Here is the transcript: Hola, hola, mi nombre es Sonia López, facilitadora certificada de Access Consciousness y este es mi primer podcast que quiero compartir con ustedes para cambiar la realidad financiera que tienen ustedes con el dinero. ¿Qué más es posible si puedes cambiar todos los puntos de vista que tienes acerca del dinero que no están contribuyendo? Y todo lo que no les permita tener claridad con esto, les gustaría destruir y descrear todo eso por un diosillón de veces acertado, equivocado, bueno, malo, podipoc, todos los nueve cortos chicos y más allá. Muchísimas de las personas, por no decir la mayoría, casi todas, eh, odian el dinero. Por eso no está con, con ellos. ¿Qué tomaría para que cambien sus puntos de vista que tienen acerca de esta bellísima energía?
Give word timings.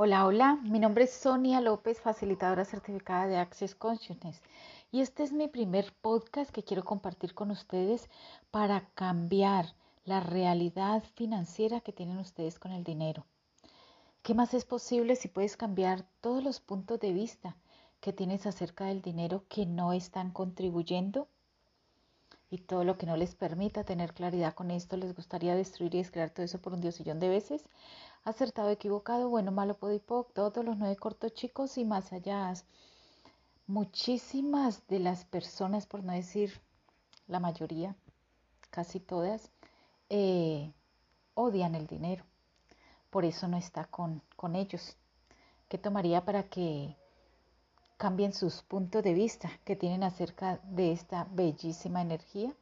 Hola, 0.00 0.26
hola, 0.26 0.60
mi 0.62 0.78
nombre 0.78 1.02
es 1.02 1.12
Sonia 1.12 1.60
López, 1.60 2.00
facilitadora 2.00 2.64
certificada 2.64 3.26
de 3.26 3.36
Access 3.36 3.74
Consciousness 3.74 4.40
y 4.92 5.00
este 5.00 5.24
es 5.24 5.32
mi 5.32 5.48
primer 5.48 5.92
podcast 5.92 6.52
que 6.52 6.62
quiero 6.62 6.84
compartir 6.84 7.34
con 7.34 7.50
ustedes 7.50 8.08
para 8.52 8.88
cambiar 8.94 9.74
la 10.04 10.20
realidad 10.20 11.02
financiera 11.16 11.80
que 11.80 11.92
tienen 11.92 12.18
ustedes 12.18 12.60
con 12.60 12.70
el 12.70 12.84
dinero. 12.84 13.26
¿Qué 14.22 14.34
más 14.34 14.54
es 14.54 14.64
posible 14.64 15.16
si 15.16 15.26
puedes 15.26 15.56
cambiar 15.56 16.04
todos 16.20 16.44
los 16.44 16.60
puntos 16.60 17.00
de 17.00 17.12
vista 17.12 17.56
que 18.00 18.12
tienes 18.12 18.46
acerca 18.46 18.84
del 18.84 19.02
dinero 19.02 19.42
que 19.48 19.66
no 19.66 19.92
están 19.92 20.30
contribuyendo? 20.30 21.26
Y 22.50 22.58
todo 22.58 22.84
lo 22.84 22.96
que 22.96 23.04
no 23.04 23.16
les 23.16 23.34
permita 23.34 23.82
tener 23.82 24.14
claridad 24.14 24.54
con 24.54 24.70
esto, 24.70 24.96
les 24.96 25.14
gustaría 25.14 25.56
destruir 25.56 25.96
y 25.96 25.98
descrear 25.98 26.30
todo 26.30 26.46
eso 26.46 26.60
por 26.60 26.72
un 26.72 26.80
diosillón 26.80 27.18
de 27.18 27.28
veces 27.28 27.64
acertado, 28.24 28.70
equivocado, 28.70 29.28
bueno, 29.28 29.52
malo, 29.52 29.76
podipoc, 29.76 30.32
todos 30.32 30.64
los 30.64 30.76
nueve 30.76 30.96
cortos 30.96 31.34
chicos 31.34 31.78
y 31.78 31.84
más 31.84 32.12
allá. 32.12 32.52
Muchísimas 33.66 34.86
de 34.88 34.98
las 34.98 35.24
personas, 35.24 35.86
por 35.86 36.02
no 36.02 36.12
decir 36.12 36.60
la 37.26 37.40
mayoría, 37.40 37.94
casi 38.70 39.00
todas, 39.00 39.50
eh, 40.08 40.72
odian 41.34 41.74
el 41.74 41.86
dinero. 41.86 42.24
Por 43.10 43.24
eso 43.24 43.48
no 43.48 43.56
está 43.56 43.84
con, 43.84 44.22
con 44.36 44.56
ellos. 44.56 44.96
¿Qué 45.68 45.78
tomaría 45.78 46.24
para 46.24 46.44
que 46.44 46.96
cambien 47.96 48.32
sus 48.32 48.62
puntos 48.62 49.02
de 49.02 49.12
vista 49.12 49.50
que 49.64 49.76
tienen 49.76 50.02
acerca 50.02 50.60
de 50.64 50.92
esta 50.92 51.26
bellísima 51.30 52.00
energía? 52.00 52.54